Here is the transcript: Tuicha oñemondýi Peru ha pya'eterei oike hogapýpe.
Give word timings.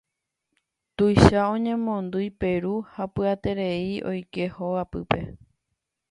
Tuicha 0.95 1.41
oñemondýi 1.55 2.27
Peru 2.39 2.73
ha 2.93 3.03
pya'eterei 3.13 3.87
oike 4.11 4.43
hogapýpe. 4.55 5.19